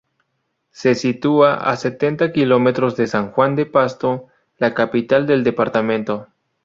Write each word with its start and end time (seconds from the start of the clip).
Se 0.71 0.95
sitúa 0.95 1.57
a 1.69 1.75
setenta 1.75 2.31
kilómetros 2.33 2.95
de 2.95 3.05
San 3.05 3.31
Juan 3.31 3.55
de 3.55 3.67
Pasto, 3.67 4.29
la 4.57 4.73
capital 4.73 5.27
del 5.27 5.43
departamento. 5.43 6.25